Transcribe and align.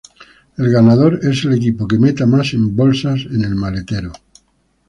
El 0.57 0.71
ganador 0.71 1.19
es 1.21 1.45
el 1.45 1.53
equipo 1.53 1.87
que 1.87 1.99
meta 1.99 2.25
más 2.25 2.53
en 2.55 2.75
bolsas 2.75 3.27
en 3.29 3.43
el 3.43 3.53
maletero. 3.53 4.11